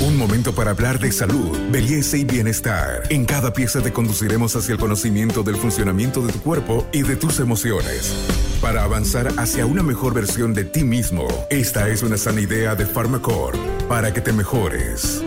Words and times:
Un 0.00 0.18
momento 0.18 0.52
para 0.54 0.72
hablar 0.72 0.98
de 0.98 1.12
salud, 1.12 1.56
belleza 1.70 2.16
y 2.16 2.24
bienestar. 2.24 3.04
En 3.10 3.24
cada 3.24 3.52
pieza 3.52 3.80
te 3.80 3.92
conduciremos 3.92 4.56
hacia 4.56 4.72
el 4.72 4.78
conocimiento 4.78 5.44
del 5.44 5.56
funcionamiento 5.56 6.20
de 6.26 6.32
tu 6.32 6.40
cuerpo 6.40 6.84
y 6.92 7.02
de 7.02 7.14
tus 7.14 7.38
emociones. 7.38 8.12
Para 8.60 8.82
avanzar 8.82 9.28
hacia 9.38 9.66
una 9.66 9.84
mejor 9.84 10.12
versión 10.12 10.52
de 10.52 10.64
ti 10.64 10.82
mismo, 10.82 11.28
esta 11.48 11.88
es 11.88 12.02
una 12.02 12.16
sana 12.16 12.40
idea 12.40 12.74
de 12.74 12.86
Pharmacore 12.86 13.56
para 13.88 14.12
que 14.12 14.20
te 14.20 14.32
mejores. 14.32 15.22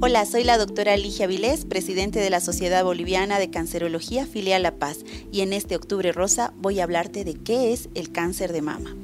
Hola, 0.00 0.24
soy 0.24 0.44
la 0.44 0.58
doctora 0.58 0.96
Ligia 0.96 1.26
Vilés, 1.26 1.66
presidente 1.66 2.20
de 2.20 2.30
la 2.30 2.40
Sociedad 2.40 2.82
Boliviana 2.82 3.38
de 3.38 3.50
Cancerología 3.50 4.26
Filial 4.26 4.62
La 4.62 4.78
Paz, 4.78 4.98
y 5.30 5.42
en 5.42 5.52
este 5.52 5.76
Octubre 5.76 6.12
Rosa 6.12 6.54
voy 6.56 6.80
a 6.80 6.84
hablarte 6.84 7.24
de 7.24 7.34
qué 7.34 7.72
es 7.72 7.90
el 7.94 8.10
cáncer 8.10 8.52
de 8.52 8.62
mama. 8.62 8.94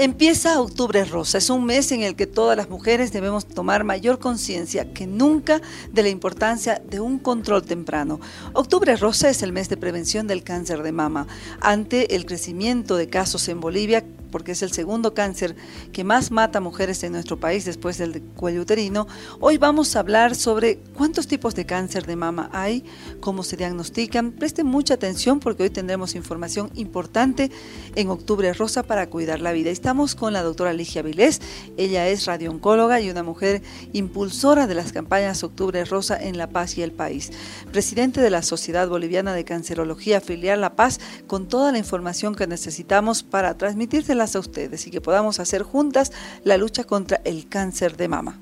Empieza 0.00 0.60
Octubre 0.60 1.04
Rosa, 1.04 1.38
es 1.38 1.50
un 1.50 1.64
mes 1.64 1.90
en 1.90 2.04
el 2.04 2.14
que 2.14 2.28
todas 2.28 2.56
las 2.56 2.70
mujeres 2.70 3.10
debemos 3.10 3.46
tomar 3.46 3.82
mayor 3.82 4.20
conciencia 4.20 4.92
que 4.92 5.08
nunca 5.08 5.60
de 5.92 6.04
la 6.04 6.08
importancia 6.08 6.80
de 6.88 7.00
un 7.00 7.18
control 7.18 7.64
temprano. 7.64 8.20
Octubre 8.52 8.94
Rosa 8.94 9.28
es 9.28 9.42
el 9.42 9.52
mes 9.52 9.68
de 9.68 9.76
prevención 9.76 10.28
del 10.28 10.44
cáncer 10.44 10.84
de 10.84 10.92
mama. 10.92 11.26
Ante 11.60 12.14
el 12.14 12.26
crecimiento 12.26 12.94
de 12.94 13.08
casos 13.08 13.48
en 13.48 13.58
Bolivia, 13.58 14.04
porque 14.30 14.52
es 14.52 14.62
el 14.62 14.72
segundo 14.72 15.14
cáncer 15.14 15.56
que 15.92 16.04
más 16.04 16.30
mata 16.30 16.60
mujeres 16.60 17.02
en 17.02 17.12
nuestro 17.12 17.38
país 17.38 17.64
después 17.64 17.98
del 17.98 18.22
cuello 18.22 18.62
uterino, 18.62 19.06
hoy 19.40 19.58
vamos 19.58 19.96
a 19.96 20.00
hablar 20.00 20.34
sobre 20.34 20.78
cuántos 20.96 21.26
tipos 21.26 21.54
de 21.54 21.66
cáncer 21.66 22.06
de 22.06 22.16
mama 22.16 22.50
hay, 22.52 22.84
cómo 23.20 23.42
se 23.42 23.56
diagnostican. 23.56 24.32
Presten 24.32 24.66
mucha 24.66 24.94
atención 24.94 25.40
porque 25.40 25.64
hoy 25.64 25.70
tendremos 25.70 26.14
información 26.14 26.70
importante 26.74 27.50
en 27.94 28.08
Octubre 28.08 28.52
Rosa 28.52 28.82
para 28.82 29.08
cuidar 29.08 29.40
la 29.40 29.52
vida. 29.52 29.70
Estamos 29.70 30.14
con 30.14 30.32
la 30.32 30.42
doctora 30.42 30.72
Ligia 30.72 31.02
Vilés, 31.02 31.40
ella 31.76 32.08
es 32.08 32.26
radiooncóloga 32.26 33.00
y 33.00 33.10
una 33.10 33.22
mujer 33.22 33.62
impulsora 33.92 34.66
de 34.66 34.74
las 34.74 34.92
campañas 34.92 35.42
Octubre 35.42 35.84
Rosa 35.84 36.18
en 36.20 36.38
La 36.38 36.48
Paz 36.48 36.78
y 36.78 36.82
el 36.82 36.92
país. 36.92 37.30
Presidente 37.72 38.20
de 38.20 38.30
la 38.30 38.42
Sociedad 38.42 38.88
Boliviana 38.88 39.32
de 39.32 39.44
Cancerología 39.44 40.20
Filial 40.20 40.60
La 40.60 40.76
Paz, 40.76 41.00
con 41.26 41.48
toda 41.48 41.72
la 41.72 41.78
información 41.78 42.34
que 42.34 42.46
necesitamos 42.46 43.22
para 43.22 43.56
transmitirse 43.56 44.14
a 44.18 44.38
ustedes 44.38 44.86
y 44.86 44.90
que 44.90 45.00
podamos 45.00 45.40
hacer 45.40 45.62
juntas 45.62 46.12
la 46.44 46.56
lucha 46.56 46.84
contra 46.84 47.20
el 47.24 47.48
cáncer 47.48 47.96
de 47.96 48.08
mama. 48.08 48.40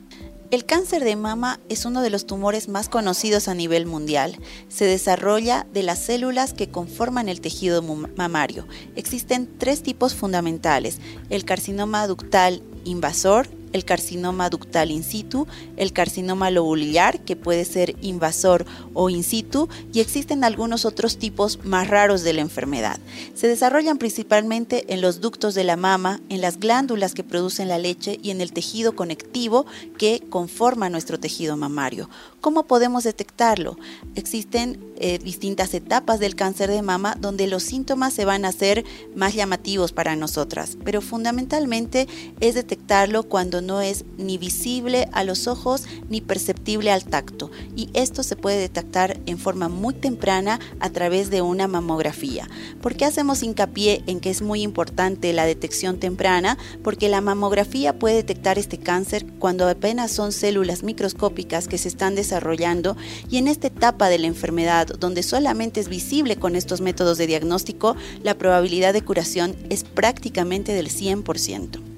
El 0.53 0.65
cáncer 0.65 1.03
de 1.03 1.17
mama 1.17 1.59
es 1.69 1.85
uno 1.87 2.03
de 2.03 2.11
los 2.11 2.25
tumores 2.25 2.69
más 2.69 2.89
conocidos 2.89 3.49
a 3.49 3.55
nivel 3.55 3.85
mundial. 3.85 4.39
Se 4.69 4.85
desarrolla 4.85 5.67
de 5.73 5.83
las 5.83 5.99
células 5.99 6.53
que 6.53 6.69
conforman 6.71 7.29
el 7.29 7.41
tejido 7.41 7.83
mamario. 7.83 8.67
Existen 8.95 9.49
tres 9.59 9.83
tipos 9.83 10.15
fundamentales, 10.15 10.99
el 11.31 11.45
carcinoma 11.45 12.07
ductal 12.07 12.63
invasor, 12.85 13.49
el 13.77 13.85
carcinoma 13.85 14.51
ductal 14.51 14.91
in 14.91 15.05
situ, 15.05 15.47
el 15.77 15.93
carcinoma 15.93 16.51
lobular, 16.51 17.21
que 17.21 17.37
puede 17.37 17.65
ser 17.65 17.95
invasor 18.01 18.67
o 18.95 19.09
in 19.09 19.23
situ, 19.23 19.69
y 19.93 20.01
existen 20.01 20.43
algunos 20.43 20.85
otros 20.85 21.19
tipos 21.19 21.61
más 21.65 21.89
raros 21.89 22.23
de 22.23 22.33
la 22.33 22.41
enfermedad. 22.41 22.99
Se 23.35 23.47
desarrollan 23.47 23.99
principalmente 23.99 24.93
en 24.93 25.01
los 25.01 25.21
ductos 25.21 25.55
de 25.55 25.65
la 25.65 25.77
mama, 25.77 26.21
en 26.29 26.41
las 26.41 26.59
glándulas 26.59 27.15
que 27.15 27.23
producen 27.23 27.69
la 27.69 27.79
leche 27.79 28.19
y 28.23 28.31
en 28.31 28.41
el 28.41 28.53
tejido 28.53 28.97
conectivo 28.97 29.67
que 29.99 30.23
conforma 30.29 30.91
nuestro 30.91 31.21
tejido 31.21 31.57
mamario. 31.57 32.09
¿Cómo 32.41 32.67
podemos 32.67 33.05
detectarlo? 33.05 33.77
Existen 34.15 34.81
eh, 34.99 35.19
distintas 35.19 35.75
etapas 35.75 36.21
del 36.21 36.37
cáncer 36.37 36.71
de 36.71 36.81
mama 36.81 37.17
donde 37.21 37.47
los 37.47 37.63
síntomas 37.63 38.15
se 38.15 38.25
van 38.25 38.45
a 38.45 38.49
hacer 38.49 38.85
más 39.15 39.35
llamativos 39.35 39.93
para 39.93 40.17
nosotras, 40.17 40.79
pero 40.85 41.03
fundamentalmente 41.03 42.07
es 42.41 42.55
detectarlo 42.55 43.25
cuando 43.25 43.61
no 43.67 43.81
es 43.81 44.05
ni 44.17 44.39
visible 44.39 45.09
a 45.13 45.25
los 45.25 45.47
ojos 45.47 45.85
ni 46.09 46.21
perceptible 46.21 46.91
al 46.91 47.05
tacto 47.05 47.51
y 47.75 47.91
esto 47.95 48.23
se 48.23 48.37
puede 48.37 48.59
detectar 48.59 49.21
en 49.27 49.39
forma 49.39 49.69
muy 49.69 49.95
temprana 49.95 50.61
a 50.81 50.91
través 50.91 51.31
de 51.31 51.43
una 51.43 51.67
mamografía. 51.67 52.49
¿Por 52.81 52.95
qué 52.95 53.05
hacemos 53.05 53.43
hincapié 53.43 54.03
en 54.07 54.21
que 54.21 54.31
es 54.31 54.43
muy 54.43 54.63
importante 54.63 55.33
la 55.33 55.45
detección 55.45 55.99
temprana? 55.99 56.57
Porque 56.83 57.09
la 57.09 57.21
mamografía 57.21 57.99
puede 57.99 58.17
detectar 58.17 58.59
este 58.59 58.79
cáncer 58.79 59.27
cuando 59.39 59.69
apenas 59.69 60.11
son 60.13 60.33
células 60.33 60.83
microscópicas 60.83 61.69
que 61.69 61.79
se 61.79 61.89
están 61.89 62.15
desarrollando 62.15 62.97
y 63.29 63.39
en 63.39 63.49
esta 63.49 63.67
etapa 63.67 64.09
de 64.09 64.19
la 64.19 64.27
enfermedad 64.27 64.87
donde 64.87 65.23
solamente 65.23 65.81
es 65.81 65.89
visible 65.89 66.37
con 66.37 66.57
estos 66.57 66.81
métodos 66.81 67.19
de 67.19 67.27
diagnóstico, 67.27 67.97
la 68.23 68.39
probabilidad 68.39 68.93
de 68.93 69.03
curación 69.03 69.57
es 69.71 69.85
prácticamente 69.85 70.73
del 70.73 70.89
100%. 70.89 71.96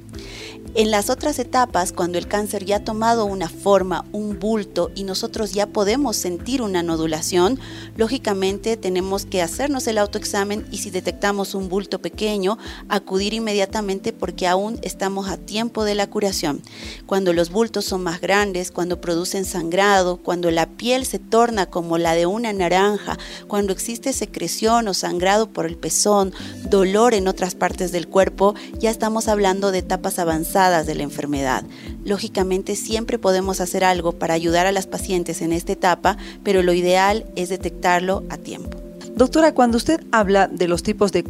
En 0.75 0.91
las 0.91 1.09
otras 1.11 1.39
etapas, 1.39 1.93
cuando 1.93 2.19
el 2.19 2.29
cáncer 2.29 2.65
ya 2.65 2.77
ha 2.77 2.85
tomado 2.85 3.25
una 3.25 3.49
forma, 3.49 4.05
un 4.13 4.39
bulto 4.39 4.91
y 4.95 5.05
nosotros 5.05 5.53
ya 5.53 5.67
podemos 5.67 6.17
sentir 6.17 6.63
una 6.63 6.83
nodulación, 6.83 7.59
lógicamente 7.97 8.77
tenemos 8.77 9.25
que 9.25 9.43
hacernos 9.43 9.87
el 9.87 9.99
autoexamen 9.99 10.67
y 10.71 10.79
si 10.79 10.91
detectamos 10.91 11.55
un 11.55 11.69
bulto 11.69 12.01
pequeño, 12.01 12.59
acudir 12.89 13.33
inmediatamente 13.33 14.13
porque 14.13 14.47
aún 14.47 14.79
estamos 14.83 15.29
a 15.29 15.39
tiempo 15.39 15.85
de 15.85 15.95
la 15.95 16.09
curación. 16.09 16.61
Cuando 17.07 17.33
los 17.33 17.51
bultos 17.51 17.87
son 17.87 18.03
más 18.03 18.21
grandes, 18.21 18.71
cuando 18.71 19.01
producen 19.01 19.47
sangrado, 19.47 20.19
cuando 20.19 20.51
la 20.51 20.67
piel 20.67 21.07
se 21.07 21.19
torna 21.19 21.67
como 21.67 21.99
la 21.99 22.15
de 22.15 22.27
una 22.27 22.53
naranja, 22.53 23.19
cuando 23.49 23.73
existe 23.73 24.13
secreción 24.13 24.87
o 24.87 24.95
sangrado 24.95 25.49
por 25.49 25.67
el 25.67 25.77
pezón, 25.77 26.33
dolor 26.71 27.15
en 27.15 27.29
otras 27.29 27.55
partes 27.55 27.93
del 27.93 28.09
cuerpo, 28.09 28.55
ya 28.79 28.91
estamos 28.91 29.29
hablando 29.29 29.71
de 29.71 29.79
etapas 29.79 30.19
avanzadas 30.19 30.87
de 30.87 30.95
la 30.95 31.03
enfermedad. 31.03 31.65
Lógicamente 32.05 32.77
siempre 32.77 33.19
podemos 33.19 33.61
hacer 33.61 33.85
algo 33.85 34.13
para 34.13 34.35
ayudar 34.35 34.67
a 34.67 34.73
las 34.73 34.87
pacientes 34.87 35.43
en 35.43 35.53
esta 35.53 35.73
etapa, 35.73 36.17
pero 36.43 36.63
lo 36.63 36.73
ideal 36.73 37.27
es 37.37 37.49
detectarlo 37.49 38.25
a 38.31 38.37
tiempo. 38.37 38.79
Doctora, 39.15 39.53
cuando 39.53 39.77
usted 39.77 40.01
habla 40.13 40.49
de 40.49 40.69
los 40.69 40.83
tipos 40.83 41.13
de, 41.13 41.25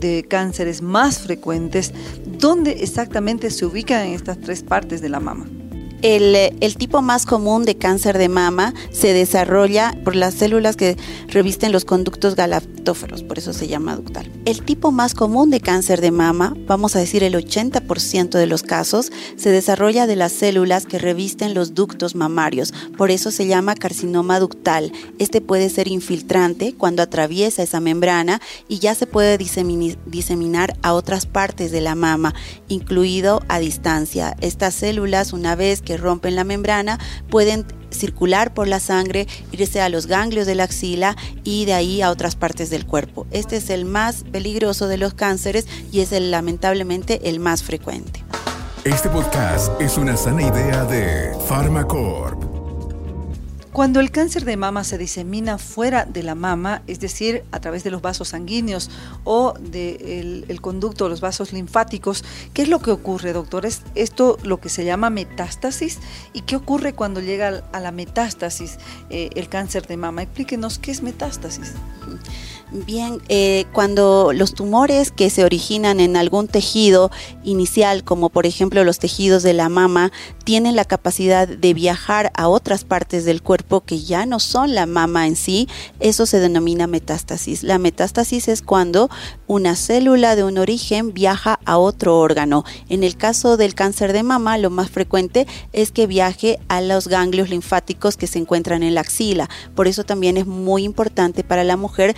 de 0.00 0.24
cánceres 0.28 0.82
más 0.82 1.20
frecuentes, 1.20 1.92
¿dónde 2.26 2.72
exactamente 2.80 3.50
se 3.50 3.64
ubican 3.66 4.08
estas 4.08 4.40
tres 4.40 4.62
partes 4.62 5.00
de 5.00 5.08
la 5.08 5.20
mama? 5.20 5.46
El, 6.00 6.76
tipo 6.76 7.02
más 7.02 7.26
común 7.26 7.64
de 7.64 7.76
cáncer 7.76 8.18
de 8.18 8.28
mama 8.28 8.72
se 8.92 9.12
desarrolla 9.12 9.98
por 10.04 10.14
las 10.14 10.34
células 10.34 10.76
que 10.76 10.96
revisten 11.26 11.72
los 11.72 11.84
conductos 11.84 12.36
galactóferos, 12.36 13.24
por 13.24 13.36
eso 13.38 13.52
se 13.52 13.66
llama 13.66 13.96
ductal. 13.96 14.30
El 14.44 14.62
tipo 14.62 14.92
más 14.92 15.14
común 15.14 15.50
de 15.50 15.60
cáncer 15.60 16.00
de 16.00 16.12
mama, 16.12 16.54
vamos 16.68 16.94
a 16.94 17.00
decir 17.00 17.24
el 17.24 17.34
80% 17.34 18.30
de 18.30 18.46
los 18.46 18.62
casos, 18.62 19.10
se 19.36 19.50
desarrolla 19.50 20.06
de 20.06 20.14
las 20.14 20.30
células 20.30 20.86
que 20.86 21.00
revisten 21.00 21.52
los 21.52 21.74
ductos 21.74 22.14
mamarios, 22.14 22.72
por 22.96 23.10
eso 23.10 23.32
se 23.32 23.48
llama 23.48 23.74
carcinoma 23.74 24.38
ductal. 24.38 24.92
Este 25.18 25.40
puede 25.40 25.68
ser 25.68 25.88
infiltrante 25.88 26.74
cuando 26.74 27.02
atraviesa 27.02 27.64
esa 27.64 27.80
membrana 27.80 28.40
y 28.68 28.78
ya 28.78 28.94
se 28.94 29.08
puede 29.08 29.36
diseminar 29.36 30.76
a 30.82 30.94
otras 30.94 31.26
partes 31.26 31.72
de 31.72 31.80
la 31.80 31.96
mama, 31.96 32.34
incluido 32.68 33.42
a 33.48 33.58
distancia. 33.58 34.36
Estas 34.40 34.74
células, 34.74 35.32
una 35.32 35.56
vez 35.56 35.82
rompen 35.96 36.36
la 36.36 36.44
membrana 36.44 36.98
pueden 37.30 37.66
circular 37.90 38.54
por 38.54 38.68
la 38.68 38.80
sangre, 38.80 39.26
irse 39.52 39.80
a 39.80 39.88
los 39.88 40.06
ganglios 40.06 40.46
de 40.46 40.54
la 40.54 40.64
axila 40.64 41.16
y 41.44 41.64
de 41.64 41.74
ahí 41.74 42.02
a 42.02 42.10
otras 42.10 42.36
partes 42.36 42.70
del 42.70 42.86
cuerpo. 42.86 43.26
Este 43.30 43.56
es 43.56 43.70
el 43.70 43.84
más 43.84 44.24
peligroso 44.24 44.88
de 44.88 44.98
los 44.98 45.14
cánceres 45.14 45.66
y 45.90 46.00
es 46.00 46.12
el, 46.12 46.30
lamentablemente 46.30 47.28
el 47.28 47.40
más 47.40 47.62
frecuente. 47.62 48.24
Este 48.84 49.08
podcast 49.08 49.80
es 49.80 49.98
una 49.98 50.16
sana 50.16 50.42
idea 50.42 50.84
de 50.84 51.36
Pharmacorp. 51.48 52.47
Cuando 53.72 54.00
el 54.00 54.10
cáncer 54.10 54.44
de 54.44 54.56
mama 54.56 54.82
se 54.82 54.98
disemina 54.98 55.58
fuera 55.58 56.04
de 56.04 56.22
la 56.22 56.34
mama, 56.34 56.82
es 56.86 57.00
decir, 57.00 57.44
a 57.52 57.60
través 57.60 57.84
de 57.84 57.90
los 57.90 58.02
vasos 58.02 58.28
sanguíneos 58.28 58.90
o 59.24 59.54
del 59.60 60.46
de 60.46 60.58
conducto, 60.58 61.08
los 61.08 61.20
vasos 61.20 61.52
linfáticos, 61.52 62.24
¿qué 62.54 62.62
es 62.62 62.68
lo 62.68 62.80
que 62.80 62.90
ocurre, 62.90 63.32
doctor? 63.32 63.66
¿Es 63.66 63.82
esto 63.94 64.38
lo 64.42 64.58
que 64.58 64.68
se 64.68 64.84
llama 64.84 65.10
metástasis? 65.10 65.98
¿Y 66.32 66.42
qué 66.42 66.56
ocurre 66.56 66.94
cuando 66.94 67.20
llega 67.20 67.62
a 67.72 67.80
la 67.80 67.92
metástasis 67.92 68.78
eh, 69.10 69.30
el 69.34 69.48
cáncer 69.48 69.86
de 69.86 69.96
mama? 69.96 70.22
Explíquenos 70.22 70.78
qué 70.78 70.90
es 70.90 71.02
metástasis. 71.02 71.74
Bien, 72.70 73.22
eh, 73.30 73.64
cuando 73.72 74.32
los 74.34 74.52
tumores 74.52 75.10
que 75.10 75.30
se 75.30 75.42
originan 75.42 76.00
en 76.00 76.18
algún 76.18 76.48
tejido 76.48 77.10
inicial, 77.42 78.04
como 78.04 78.28
por 78.28 78.44
ejemplo 78.44 78.84
los 78.84 78.98
tejidos 78.98 79.42
de 79.42 79.54
la 79.54 79.70
mama, 79.70 80.12
tienen 80.44 80.76
la 80.76 80.84
capacidad 80.84 81.48
de 81.48 81.72
viajar 81.72 82.30
a 82.34 82.48
otras 82.48 82.84
partes 82.84 83.24
del 83.24 83.42
cuerpo 83.42 83.80
que 83.80 84.00
ya 84.00 84.26
no 84.26 84.38
son 84.38 84.74
la 84.74 84.84
mama 84.84 85.26
en 85.26 85.36
sí, 85.36 85.66
eso 85.98 86.26
se 86.26 86.40
denomina 86.40 86.86
metástasis. 86.86 87.62
La 87.62 87.78
metástasis 87.78 88.48
es 88.48 88.60
cuando 88.60 89.08
una 89.46 89.74
célula 89.74 90.36
de 90.36 90.44
un 90.44 90.58
origen 90.58 91.14
viaja 91.14 91.60
a 91.64 91.78
otro 91.78 92.18
órgano. 92.18 92.64
En 92.90 93.02
el 93.02 93.16
caso 93.16 93.56
del 93.56 93.74
cáncer 93.74 94.12
de 94.12 94.22
mama, 94.22 94.58
lo 94.58 94.68
más 94.68 94.90
frecuente 94.90 95.46
es 95.72 95.90
que 95.90 96.06
viaje 96.06 96.58
a 96.68 96.82
los 96.82 97.08
ganglios 97.08 97.48
linfáticos 97.48 98.18
que 98.18 98.26
se 98.26 98.38
encuentran 98.38 98.82
en 98.82 98.94
la 98.94 99.00
axila. 99.00 99.48
Por 99.74 99.88
eso 99.88 100.04
también 100.04 100.36
es 100.36 100.46
muy 100.46 100.84
importante 100.84 101.44
para 101.44 101.64
la 101.64 101.78
mujer 101.78 102.14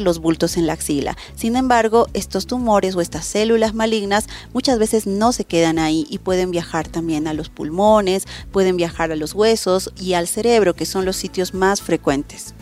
los 0.00 0.18
bultos 0.18 0.56
en 0.56 0.66
la 0.66 0.72
axila. 0.74 1.16
Sin 1.34 1.56
embargo, 1.56 2.08
estos 2.14 2.46
tumores 2.46 2.94
o 2.94 3.00
estas 3.00 3.24
células 3.24 3.74
malignas 3.74 4.26
muchas 4.52 4.78
veces 4.78 5.06
no 5.06 5.32
se 5.32 5.44
quedan 5.44 5.78
ahí 5.78 6.06
y 6.10 6.18
pueden 6.18 6.50
viajar 6.50 6.88
también 6.88 7.26
a 7.26 7.34
los 7.34 7.48
pulmones, 7.48 8.26
pueden 8.50 8.76
viajar 8.76 9.12
a 9.12 9.16
los 9.16 9.34
huesos 9.34 9.92
y 10.00 10.14
al 10.14 10.28
cerebro, 10.28 10.74
que 10.74 10.86
son 10.86 11.04
los 11.04 11.16
sitios 11.16 11.54
más 11.54 11.82
frecuentes. 11.82 12.54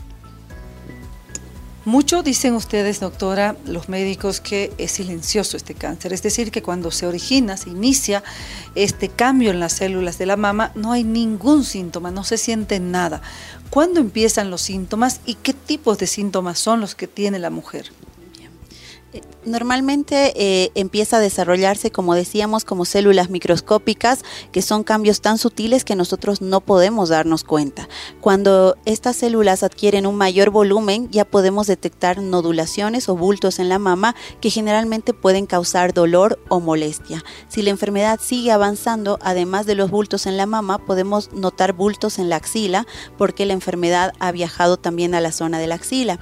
Mucho 1.90 2.22
dicen 2.22 2.54
ustedes, 2.54 3.00
doctora, 3.00 3.56
los 3.66 3.88
médicos, 3.88 4.40
que 4.40 4.72
es 4.78 4.92
silencioso 4.92 5.56
este 5.56 5.74
cáncer, 5.74 6.12
es 6.12 6.22
decir, 6.22 6.52
que 6.52 6.62
cuando 6.62 6.92
se 6.92 7.04
origina, 7.04 7.56
se 7.56 7.70
inicia 7.70 8.22
este 8.76 9.08
cambio 9.08 9.50
en 9.50 9.58
las 9.58 9.72
células 9.72 10.16
de 10.16 10.26
la 10.26 10.36
mama, 10.36 10.70
no 10.76 10.92
hay 10.92 11.02
ningún 11.02 11.64
síntoma, 11.64 12.12
no 12.12 12.22
se 12.22 12.38
siente 12.38 12.78
nada. 12.78 13.22
¿Cuándo 13.70 13.98
empiezan 13.98 14.50
los 14.50 14.60
síntomas 14.60 15.20
y 15.26 15.34
qué 15.34 15.52
tipos 15.52 15.98
de 15.98 16.06
síntomas 16.06 16.60
son 16.60 16.80
los 16.80 16.94
que 16.94 17.08
tiene 17.08 17.40
la 17.40 17.50
mujer? 17.50 17.90
Normalmente 19.44 20.32
eh, 20.36 20.70
empieza 20.74 21.16
a 21.16 21.20
desarrollarse, 21.20 21.90
como 21.90 22.14
decíamos, 22.14 22.64
como 22.64 22.84
células 22.84 23.30
microscópicas, 23.30 24.22
que 24.52 24.60
son 24.60 24.84
cambios 24.84 25.22
tan 25.22 25.38
sutiles 25.38 25.84
que 25.84 25.96
nosotros 25.96 26.42
no 26.42 26.60
podemos 26.60 27.08
darnos 27.08 27.44
cuenta. 27.44 27.88
Cuando 28.20 28.76
estas 28.84 29.16
células 29.16 29.62
adquieren 29.62 30.06
un 30.06 30.16
mayor 30.16 30.50
volumen, 30.50 31.08
ya 31.10 31.24
podemos 31.24 31.66
detectar 31.66 32.20
nodulaciones 32.20 33.08
o 33.08 33.16
bultos 33.16 33.58
en 33.58 33.68
la 33.68 33.78
mama 33.78 34.14
que 34.40 34.50
generalmente 34.50 35.14
pueden 35.14 35.46
causar 35.46 35.94
dolor 35.94 36.38
o 36.48 36.60
molestia. 36.60 37.24
Si 37.48 37.62
la 37.62 37.70
enfermedad 37.70 38.20
sigue 38.22 38.52
avanzando, 38.52 39.18
además 39.22 39.64
de 39.64 39.74
los 39.74 39.90
bultos 39.90 40.26
en 40.26 40.36
la 40.36 40.46
mama, 40.46 40.78
podemos 40.78 41.32
notar 41.32 41.72
bultos 41.72 42.18
en 42.18 42.28
la 42.28 42.36
axila 42.36 42.86
porque 43.16 43.46
la 43.46 43.54
enfermedad 43.54 44.12
ha 44.18 44.32
viajado 44.32 44.76
también 44.76 45.14
a 45.14 45.20
la 45.20 45.32
zona 45.32 45.58
de 45.58 45.66
la 45.66 45.76
axila. 45.76 46.18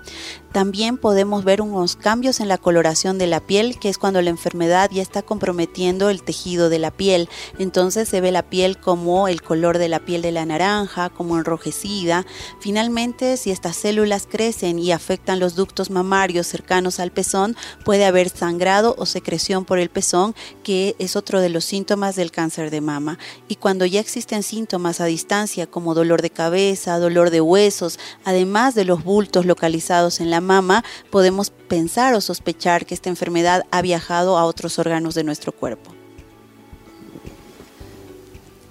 También 0.52 0.96
podemos 0.96 1.44
ver 1.44 1.60
unos 1.60 1.96
cambios 1.96 2.40
en 2.40 2.48
la 2.48 2.58
coloración 2.58 3.07
de 3.16 3.26
la 3.26 3.40
piel, 3.40 3.78
que 3.78 3.88
es 3.88 3.96
cuando 3.96 4.20
la 4.20 4.28
enfermedad 4.28 4.90
ya 4.92 5.00
está 5.00 5.22
comprometiendo 5.22 6.10
el 6.10 6.22
tejido 6.22 6.68
de 6.68 6.78
la 6.78 6.90
piel. 6.90 7.30
Entonces 7.58 8.08
se 8.08 8.20
ve 8.20 8.32
la 8.32 8.42
piel 8.42 8.78
como 8.78 9.28
el 9.28 9.40
color 9.40 9.78
de 9.78 9.88
la 9.88 10.00
piel 10.00 10.20
de 10.20 10.32
la 10.32 10.44
naranja, 10.44 11.08
como 11.08 11.38
enrojecida. 11.38 12.26
Finalmente, 12.60 13.36
si 13.38 13.50
estas 13.50 13.76
células 13.76 14.26
crecen 14.30 14.78
y 14.78 14.92
afectan 14.92 15.40
los 15.40 15.54
ductos 15.54 15.90
mamarios 15.90 16.46
cercanos 16.46 17.00
al 17.00 17.12
pezón, 17.12 17.56
puede 17.84 18.04
haber 18.04 18.28
sangrado 18.28 18.94
o 18.98 19.06
secreción 19.06 19.64
por 19.64 19.78
el 19.78 19.88
pezón, 19.88 20.34
que 20.62 20.96
es 20.98 21.16
otro 21.16 21.40
de 21.40 21.48
los 21.48 21.64
síntomas 21.64 22.16
del 22.16 22.32
cáncer 22.32 22.70
de 22.70 22.80
mama. 22.80 23.18
Y 23.48 23.54
cuando 23.54 23.86
ya 23.86 24.00
existen 24.00 24.42
síntomas 24.42 25.00
a 25.00 25.06
distancia 25.06 25.66
como 25.66 25.94
dolor 25.94 26.20
de 26.20 26.30
cabeza, 26.30 26.98
dolor 26.98 27.30
de 27.30 27.40
huesos, 27.40 27.98
además 28.24 28.74
de 28.74 28.84
los 28.84 29.04
bultos 29.04 29.46
localizados 29.46 30.20
en 30.20 30.30
la 30.30 30.40
mama, 30.40 30.84
podemos 31.10 31.50
pensar 31.68 32.14
o 32.14 32.20
sospechar 32.20 32.86
que 32.86 32.94
esta 32.98 33.10
enfermedad 33.10 33.64
ha 33.70 33.80
viajado 33.80 34.36
a 34.36 34.44
otros 34.44 34.80
órganos 34.80 35.14
de 35.14 35.22
nuestro 35.22 35.52
cuerpo. 35.52 35.92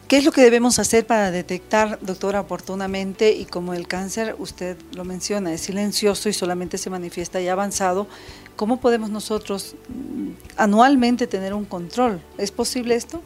¿Qué 0.09 0.17
es 0.17 0.25
lo 0.25 0.33
que 0.33 0.41
debemos 0.41 0.79
hacer 0.79 1.07
para 1.07 1.31
detectar, 1.31 1.97
doctora, 2.01 2.41
oportunamente? 2.41 3.31
Y 3.31 3.45
como 3.45 3.73
el 3.73 3.87
cáncer, 3.87 4.35
usted 4.37 4.75
lo 4.93 5.05
menciona, 5.05 5.53
es 5.53 5.61
silencioso 5.61 6.27
y 6.27 6.33
solamente 6.33 6.77
se 6.77 6.89
manifiesta 6.89 7.39
ya 7.39 7.53
avanzado, 7.53 8.07
¿cómo 8.57 8.81
podemos 8.81 9.09
nosotros 9.09 9.75
mm, 9.87 10.31
anualmente 10.57 11.25
tener 11.25 11.53
un 11.53 11.63
control? 11.63 12.21
¿Es 12.37 12.51
posible 12.51 12.95
esto? 12.95 13.21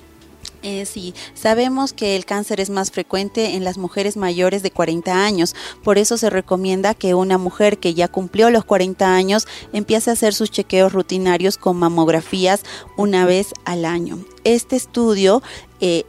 Eh, 0.63 0.85
sí, 0.85 1.15
sabemos 1.33 1.91
que 1.91 2.15
el 2.15 2.25
cáncer 2.25 2.59
es 2.59 2.69
más 2.69 2.91
frecuente 2.91 3.55
en 3.55 3.63
las 3.63 3.79
mujeres 3.79 4.15
mayores 4.15 4.61
de 4.61 4.69
40 4.69 5.25
años, 5.25 5.55
por 5.83 5.97
eso 5.97 6.17
se 6.17 6.29
recomienda 6.29 6.93
que 6.93 7.15
una 7.15 7.39
mujer 7.39 7.79
que 7.79 7.95
ya 7.95 8.07
cumplió 8.07 8.51
los 8.51 8.63
40 8.65 9.15
años 9.15 9.47
empiece 9.73 10.11
a 10.11 10.13
hacer 10.13 10.35
sus 10.35 10.51
chequeos 10.51 10.93
rutinarios 10.93 11.57
con 11.57 11.77
mamografías 11.77 12.61
una 12.95 13.25
vez 13.25 13.53
al 13.65 13.85
año. 13.85 14.19
Este 14.43 14.75
estudio 14.75 15.41
eh, 15.79 16.05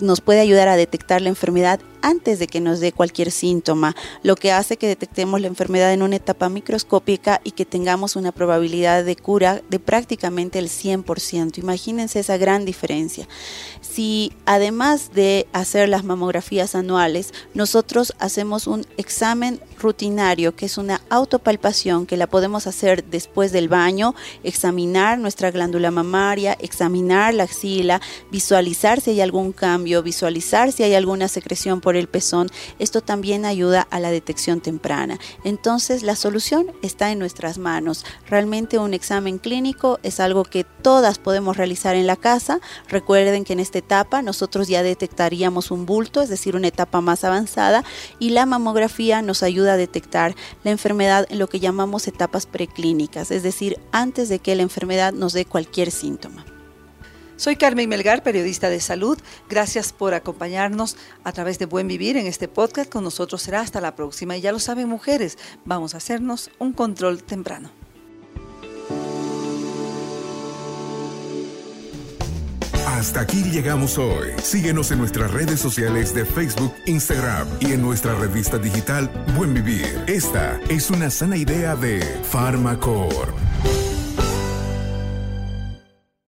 nos 0.00 0.20
puede 0.20 0.40
ayudar 0.40 0.68
a 0.68 0.76
detectar 0.76 1.22
la 1.22 1.30
enfermedad 1.30 1.80
antes 2.02 2.38
de 2.38 2.46
que 2.46 2.60
nos 2.60 2.80
dé 2.80 2.92
cualquier 2.92 3.30
síntoma, 3.30 3.94
lo 4.22 4.36
que 4.36 4.52
hace 4.52 4.76
que 4.76 4.86
detectemos 4.86 5.40
la 5.40 5.46
enfermedad 5.46 5.92
en 5.92 6.02
una 6.02 6.16
etapa 6.16 6.48
microscópica 6.48 7.40
y 7.44 7.52
que 7.52 7.64
tengamos 7.64 8.16
una 8.16 8.32
probabilidad 8.32 9.04
de 9.04 9.16
cura 9.16 9.62
de 9.68 9.78
prácticamente 9.78 10.58
el 10.58 10.68
100%. 10.68 11.58
Imagínense 11.58 12.20
esa 12.20 12.36
gran 12.36 12.64
diferencia. 12.64 13.28
Si 13.80 14.32
además 14.46 15.12
de 15.14 15.46
hacer 15.52 15.88
las 15.88 16.04
mamografías 16.04 16.74
anuales, 16.74 17.32
nosotros 17.54 18.14
hacemos 18.18 18.66
un 18.66 18.86
examen 18.96 19.60
rutinario, 19.78 20.54
que 20.54 20.66
es 20.66 20.78
una 20.78 21.00
autopalpación 21.10 22.06
que 22.06 22.16
la 22.16 22.26
podemos 22.26 22.66
hacer 22.66 23.04
después 23.04 23.52
del 23.52 23.68
baño, 23.68 24.14
examinar 24.42 25.18
nuestra 25.18 25.50
glándula 25.50 25.90
mamaria, 25.90 26.56
examinar 26.60 27.34
la 27.34 27.44
axila, 27.44 28.00
visualizar 28.30 29.00
si 29.00 29.10
hay 29.10 29.20
algún 29.20 29.52
cambio, 29.52 30.02
visualizar 30.02 30.72
si 30.72 30.82
hay 30.82 30.94
alguna 30.94 31.28
secreción 31.28 31.80
por 31.80 31.87
el 31.96 32.08
pezón, 32.08 32.48
esto 32.78 33.00
también 33.00 33.44
ayuda 33.44 33.86
a 33.90 34.00
la 34.00 34.10
detección 34.10 34.60
temprana. 34.60 35.18
Entonces 35.44 36.02
la 36.02 36.16
solución 36.16 36.72
está 36.82 37.10
en 37.10 37.18
nuestras 37.18 37.58
manos. 37.58 38.04
Realmente 38.28 38.78
un 38.78 38.94
examen 38.94 39.38
clínico 39.38 39.98
es 40.02 40.20
algo 40.20 40.44
que 40.44 40.64
todas 40.64 41.18
podemos 41.18 41.56
realizar 41.56 41.96
en 41.96 42.06
la 42.06 42.16
casa. 42.16 42.60
Recuerden 42.88 43.44
que 43.44 43.54
en 43.54 43.60
este 43.60 43.78
etapa 43.78 44.22
nosotros 44.22 44.68
ya 44.68 44.82
detectaríamos 44.82 45.70
un 45.70 45.86
bulto, 45.86 46.20
es 46.20 46.28
decir, 46.28 46.56
una 46.56 46.68
etapa 46.68 47.00
más 47.00 47.24
avanzada, 47.24 47.84
y 48.18 48.30
la 48.30 48.44
mamografía 48.44 49.22
nos 49.22 49.42
ayuda 49.42 49.74
a 49.74 49.76
detectar 49.76 50.34
la 50.64 50.70
enfermedad 50.70 51.26
en 51.30 51.38
lo 51.38 51.48
que 51.48 51.60
llamamos 51.60 52.06
etapas 52.08 52.46
preclínicas, 52.46 53.30
es 53.30 53.42
decir, 53.42 53.78
antes 53.92 54.28
de 54.28 54.40
que 54.40 54.54
la 54.54 54.62
enfermedad 54.62 55.12
nos 55.12 55.32
dé 55.32 55.44
cualquier 55.44 55.90
síntoma. 55.90 56.44
Soy 57.38 57.54
Carmen 57.54 57.88
Melgar, 57.88 58.24
periodista 58.24 58.68
de 58.68 58.80
salud. 58.80 59.16
Gracias 59.48 59.92
por 59.92 60.12
acompañarnos 60.12 60.96
a 61.22 61.30
través 61.30 61.60
de 61.60 61.66
Buen 61.66 61.86
Vivir 61.86 62.16
en 62.16 62.26
este 62.26 62.48
podcast. 62.48 62.90
Con 62.90 63.04
nosotros 63.04 63.42
será 63.42 63.60
hasta 63.60 63.80
la 63.80 63.94
próxima. 63.94 64.36
Y 64.36 64.40
ya 64.40 64.50
lo 64.50 64.58
saben 64.58 64.88
mujeres, 64.88 65.38
vamos 65.64 65.94
a 65.94 65.98
hacernos 65.98 66.50
un 66.58 66.72
control 66.72 67.22
temprano. 67.22 67.70
Hasta 72.88 73.20
aquí 73.20 73.44
llegamos 73.44 73.98
hoy. 73.98 74.30
Síguenos 74.42 74.90
en 74.90 74.98
nuestras 74.98 75.30
redes 75.30 75.60
sociales 75.60 76.12
de 76.14 76.24
Facebook, 76.24 76.74
Instagram 76.86 77.46
y 77.60 77.66
en 77.66 77.82
nuestra 77.82 78.16
revista 78.16 78.58
digital 78.58 79.08
Buen 79.36 79.54
Vivir. 79.54 80.02
Esta 80.08 80.58
es 80.68 80.90
una 80.90 81.08
sana 81.08 81.36
idea 81.36 81.76
de 81.76 82.00
Farmacor. 82.28 83.47